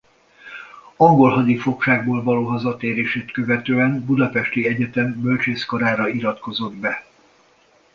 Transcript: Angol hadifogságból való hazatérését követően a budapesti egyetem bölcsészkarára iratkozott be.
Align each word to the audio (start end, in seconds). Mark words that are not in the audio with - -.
Angol 0.95 1.29
hadifogságból 1.31 2.23
való 2.23 2.45
hazatérését 2.45 3.31
követően 3.31 3.91
a 3.95 4.05
budapesti 4.05 4.67
egyetem 4.67 5.21
bölcsészkarára 5.21 6.07
iratkozott 6.09 6.75
be. 6.75 7.03